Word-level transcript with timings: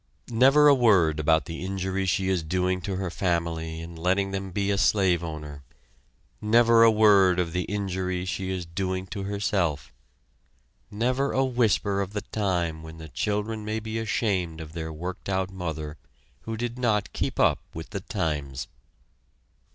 Never 0.31 0.67
a 0.67 0.73
word 0.73 1.19
about 1.19 1.45
the 1.45 1.63
injury 1.63 2.07
she 2.07 2.27
is 2.27 2.41
doing 2.41 2.81
to 2.81 2.95
her 2.95 3.11
family 3.11 3.81
in 3.81 3.95
letting 3.95 4.31
them 4.31 4.49
be 4.49 4.71
a 4.71 4.77
slave 4.79 5.23
owner, 5.23 5.61
never 6.41 6.81
a 6.81 6.89
word 6.89 7.39
of 7.39 7.53
the 7.53 7.65
injury 7.65 8.25
she 8.25 8.49
is 8.49 8.65
doing 8.65 9.05
to 9.05 9.25
herself, 9.25 9.93
never 10.89 11.31
a 11.33 11.45
whisper 11.45 12.01
of 12.01 12.13
the 12.13 12.21
time 12.21 12.81
when 12.81 12.97
the 12.97 13.09
children 13.09 13.63
may 13.63 13.79
be 13.79 13.99
ashamed 13.99 14.59
of 14.59 14.73
their 14.73 14.91
worked 14.91 15.29
out 15.29 15.51
mother 15.51 15.97
who 16.45 16.57
did 16.57 16.79
not 16.79 17.13
keep 17.13 17.39
up 17.39 17.59
with 17.71 17.91
the 17.91 17.99
times. 18.01 18.67